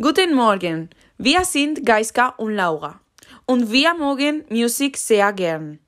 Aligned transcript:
Guten 0.00 0.32
Morgen, 0.32 0.90
wir 1.16 1.44
sind 1.44 1.84
Geiska 1.84 2.28
und 2.36 2.54
Laura 2.54 3.00
und 3.46 3.72
wir 3.72 3.94
mögen 3.94 4.44
Musik 4.48 4.96
sehr 4.96 5.32
gern. 5.32 5.80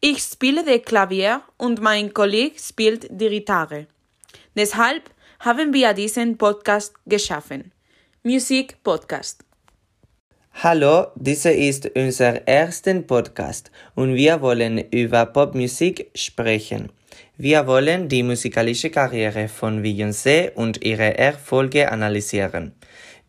Ich 0.00 0.22
spiele 0.22 0.62
das 0.64 0.84
Klavier 0.84 1.42
und 1.56 1.80
mein 1.80 2.14
Kollege 2.14 2.56
spielt 2.56 3.08
die 3.10 3.28
Gitarre. 3.28 3.88
Deshalb 4.54 5.10
haben 5.40 5.72
wir 5.72 5.92
diesen 5.92 6.38
Podcast 6.38 6.94
geschaffen. 7.04 7.72
Musik 8.22 8.80
Podcast. 8.84 9.47
Hallo, 10.60 11.06
dieser 11.14 11.52
ist 11.52 11.88
unser 11.94 12.44
erster 12.48 13.00
Podcast 13.02 13.70
und 13.94 14.16
wir 14.16 14.40
wollen 14.40 14.78
über 14.90 15.24
Popmusik 15.26 16.10
sprechen. 16.16 16.88
Wir 17.36 17.64
wollen 17.68 18.08
die 18.08 18.24
musikalische 18.24 18.90
Karriere 18.90 19.46
von 19.46 19.84
Beyoncé 19.84 20.52
und 20.54 20.84
ihre 20.84 21.16
Erfolge 21.16 21.92
analysieren. 21.92 22.72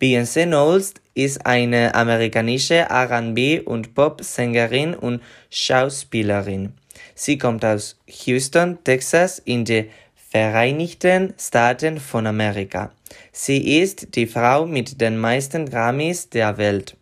Beyoncé 0.02 0.44
Knowles 0.44 0.94
ist 1.14 1.46
eine 1.46 1.94
amerikanische 1.94 2.88
R&B- 2.90 3.60
und 3.60 3.94
Pop-Sängerin 3.94 4.94
und 4.94 5.22
Schauspielerin. 5.50 6.72
Sie 7.14 7.38
kommt 7.38 7.64
aus 7.64 7.96
Houston, 8.24 8.82
Texas 8.82 9.38
in 9.38 9.64
die 9.64 9.88
Vereinigten 10.16 11.34
Staaten 11.38 12.00
von 12.00 12.26
Amerika. 12.26 12.90
Sie 13.30 13.78
ist 13.80 14.16
die 14.16 14.26
Frau 14.26 14.66
mit 14.66 15.00
den 15.00 15.16
meisten 15.16 15.70
Grammys 15.70 16.28
der 16.28 16.58
Welt. 16.58 16.96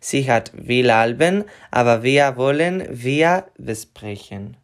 Sie 0.00 0.30
hat 0.30 0.52
viele 0.66 0.94
Alben, 0.94 1.44
aber 1.70 2.02
wir 2.02 2.36
wollen 2.36 2.86
wir 2.90 3.46
besprechen. 3.58 4.56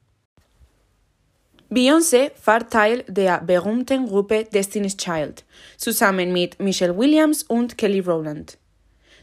Beyoncé 1.70 2.30
war 2.44 2.68
Teil 2.68 3.02
der 3.08 3.40
berühmten 3.40 4.06
Gruppe 4.06 4.44
Destiny's 4.44 4.96
Child, 4.96 5.44
zusammen 5.76 6.32
mit 6.32 6.60
Michelle 6.60 6.96
Williams 6.96 7.42
und 7.42 7.76
Kelly 7.76 8.00
Rowland. 8.00 8.58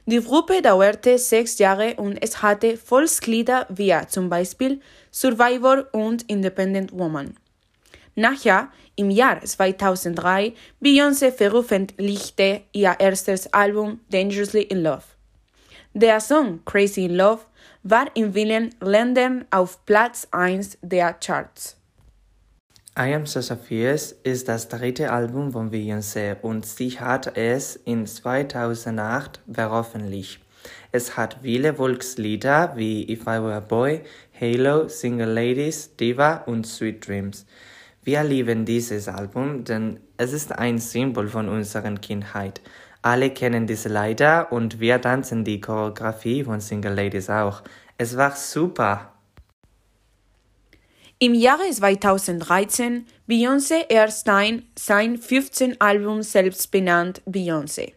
Die 0.06 0.20
Gruppe 0.20 0.62
dauerte 0.62 1.17
sechs 1.17 1.59
Jahre 1.59 1.94
und 1.95 2.17
es 2.22 2.42
hatte 2.42 2.76
Volkslieder 2.76 3.67
wie 3.70 3.94
zum 4.09 4.30
Beispiel 4.30 4.82
Survivor 5.12 5.86
und 5.94 6.23
Independent 6.23 6.92
Woman. 6.92 7.36
Nachher, 8.16 8.70
im 8.95 9.09
Jahr 9.09 9.42
2003, 9.42 10.54
Beyoncé 10.84 11.32
veröffentlichte 11.32 12.62
ihr 12.73 12.95
erstes 13.00 13.54
Album 13.54 14.02
Dangerously 14.09 14.64
in 14.64 14.84
Love. 14.84 15.04
Der 15.94 16.22
Song 16.22 16.61
Crazy 16.64 17.08
Love 17.08 17.42
war 17.84 18.06
in 18.14 18.31
vielen 18.31 18.73
Ländern 18.80 19.44
auf 19.52 19.86
Platz 19.86 20.25
1 20.31 20.78
der 20.81 21.14
Charts. 21.16 21.75
I 22.98 23.14
Am 23.14 23.25
So 23.25 23.42
Fierce 23.58 24.14
ist 24.23 24.48
das 24.48 24.70
dritte 24.70 25.11
Album 25.11 25.52
von 25.52 25.70
Beyoncé 25.70 26.39
und 26.42 26.66
sie 26.66 26.92
hat 26.92 27.36
es 27.36 27.75
in 27.75 28.08
2008 28.08 29.42
veröffentlicht. 29.52 30.39
Es 30.94 31.17
hat 31.17 31.39
viele 31.42 31.73
Volkslieder 31.73 32.72
wie 32.78 33.11
If 33.11 33.23
I 33.23 33.42
Were 33.42 33.55
a 33.55 33.59
Boy, 33.59 34.03
Halo, 34.39 34.88
Single 34.88 35.33
Ladies, 35.33 35.98
Diva 35.98 36.44
und 36.45 36.66
Sweet 36.66 37.05
Dreams. 37.05 37.45
Wir 38.03 38.23
lieben 38.23 38.64
dieses 38.64 39.09
Album, 39.09 39.66
denn 39.66 40.00
es 40.16 40.31
ist 40.31 40.58
ein 40.58 40.80
Symbol 40.80 41.28
von 41.28 41.50
unserer 41.50 41.94
Kindheit. 41.95 42.61
Alle 43.02 43.32
kennen 43.32 43.66
diese 43.66 43.90
Lieder 43.90 44.52
und 44.52 44.80
wir 44.80 45.02
tanzen 45.02 45.44
die 45.44 45.60
Choreografie 45.60 46.44
von 46.44 46.62
Single 46.62 46.94
Ladies 46.94 47.30
auch. 47.30 47.64
Es 47.98 48.16
war 48.16 48.36
super. 48.36 49.14
Im 51.18 51.34
Jahre 51.34 51.70
2013 51.70 53.06
Beyoncé 53.28 53.90
Erstein 53.90 54.66
sein 54.78 55.18
15 55.18 55.80
Album 55.80 56.22
selbst 56.22 56.72
benannt 56.72 57.22
Beyoncé. 57.28 57.94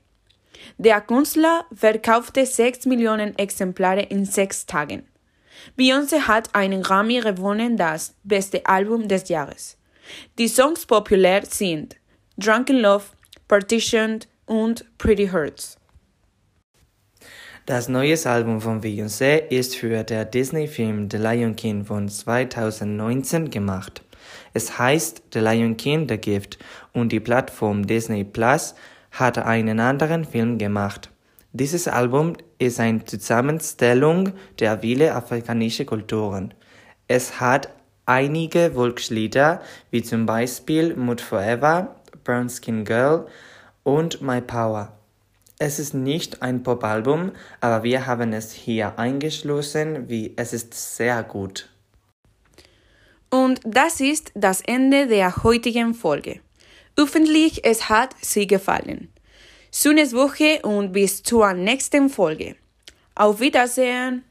Der 0.78 1.00
Künstler 1.00 1.64
verkaufte 1.74 2.44
6 2.44 2.86
Millionen 2.86 3.36
Exemplare 3.38 4.02
in 4.02 4.24
sechs 4.24 4.66
Tagen. 4.66 5.04
Beyoncé 5.78 6.20
hat 6.20 6.54
einen 6.54 6.82
Grammy 6.82 7.20
gewonnen, 7.20 7.76
das 7.76 8.14
beste 8.24 8.64
Album 8.66 9.08
des 9.08 9.28
Jahres. 9.28 9.78
Die 10.38 10.48
Songs 10.48 10.86
populär 10.86 11.44
sind 11.46 11.96
Drunken 12.36 12.80
Love, 12.80 13.04
Partitioned 13.48 14.28
und 14.46 14.84
Pretty 14.98 15.28
Hurts. 15.28 15.78
Das 17.66 17.88
neue 17.88 18.16
Album 18.26 18.60
von 18.60 18.82
Beyoncé 18.82 19.48
ist 19.48 19.76
für 19.76 20.04
den 20.04 20.30
Disney-Film 20.30 21.08
The 21.10 21.16
Lion 21.16 21.56
King 21.56 21.84
von 21.84 22.08
2019 22.08 23.50
gemacht. 23.50 24.02
Es 24.52 24.78
heißt 24.78 25.22
The 25.32 25.38
Lion 25.38 25.76
King 25.76 26.06
The 26.06 26.18
Gift 26.18 26.58
und 26.92 27.10
die 27.10 27.20
Plattform 27.20 27.86
Disney 27.86 28.22
Plus 28.22 28.74
hat 29.12 29.38
einen 29.38 29.80
anderen 29.80 30.24
Film 30.24 30.58
gemacht. 30.58 31.10
Dieses 31.52 31.88
Album 31.88 32.34
ist 32.58 32.80
eine 32.80 33.04
Zusammenstellung 33.04 34.32
der 34.58 34.80
vielen 34.80 35.10
afrikanischen 35.12 35.86
Kulturen. 35.86 36.52
Es 37.08 37.40
hat 37.40 37.68
einige 38.06 38.72
Volkslieder 38.72 39.62
wie 39.90 40.02
zum 40.02 40.26
Beispiel 40.26 40.94
Mood 40.96 41.20
Forever, 41.20 41.96
Brown 42.24 42.50
Skin 42.50 42.84
Girl 42.84 43.26
und 43.84 44.20
My 44.20 44.40
Power. 44.40 44.98
Es 45.58 45.78
ist 45.78 45.94
nicht 45.94 46.42
ein 46.42 46.64
Popalbum, 46.64 47.30
aber 47.60 47.84
wir 47.84 48.06
haben 48.06 48.32
es 48.32 48.52
hier 48.52 48.98
eingeschlossen, 48.98 50.08
wie 50.08 50.34
es 50.36 50.52
ist 50.52 50.96
sehr 50.96 51.22
gut. 51.22 51.70
Und 53.30 53.60
das 53.64 54.00
ist 54.00 54.32
das 54.34 54.60
Ende 54.60 55.06
der 55.06 55.44
heutigen 55.44 55.94
Folge. 55.94 56.40
Hoffentlich 56.98 57.64
es 57.64 57.88
hat 57.88 58.14
Sie 58.20 58.46
gefallen. 58.46 59.12
Schönes 59.72 60.12
Woche 60.12 60.60
und 60.62 60.92
bis 60.92 61.22
zur 61.22 61.52
nächsten 61.52 62.08
Folge. 62.08 62.56
Auf 63.14 63.40
Wiedersehen! 63.40 64.24